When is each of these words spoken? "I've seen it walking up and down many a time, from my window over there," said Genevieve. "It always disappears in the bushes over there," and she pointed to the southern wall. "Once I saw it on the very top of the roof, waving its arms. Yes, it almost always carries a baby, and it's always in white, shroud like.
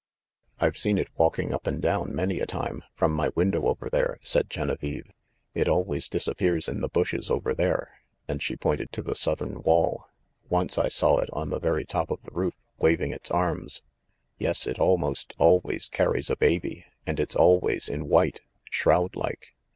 "I've 0.59 0.79
seen 0.79 0.97
it 0.97 1.09
walking 1.15 1.53
up 1.53 1.67
and 1.67 1.79
down 1.79 2.15
many 2.15 2.39
a 2.39 2.47
time, 2.47 2.81
from 2.95 3.11
my 3.11 3.29
window 3.35 3.67
over 3.67 3.87
there," 3.87 4.17
said 4.21 4.49
Genevieve. 4.49 5.05
"It 5.53 5.67
always 5.67 6.09
disappears 6.09 6.67
in 6.67 6.81
the 6.81 6.87
bushes 6.89 7.29
over 7.29 7.53
there," 7.53 7.99
and 8.27 8.41
she 8.41 8.55
pointed 8.55 8.91
to 8.93 9.03
the 9.03 9.13
southern 9.13 9.61
wall. 9.61 10.07
"Once 10.49 10.79
I 10.79 10.87
saw 10.87 11.19
it 11.19 11.29
on 11.31 11.51
the 11.51 11.59
very 11.59 11.85
top 11.85 12.09
of 12.09 12.19
the 12.23 12.31
roof, 12.31 12.55
waving 12.79 13.11
its 13.11 13.29
arms. 13.29 13.83
Yes, 14.39 14.65
it 14.65 14.79
almost 14.79 15.33
always 15.37 15.87
carries 15.87 16.31
a 16.31 16.35
baby, 16.35 16.83
and 17.05 17.19
it's 17.19 17.35
always 17.35 17.87
in 17.87 18.09
white, 18.09 18.41
shroud 18.71 19.15
like. 19.15 19.53